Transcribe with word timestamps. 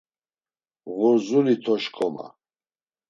Ğurdzuli 0.97 1.55
to 1.63 1.73
şǩoma. 1.83 2.27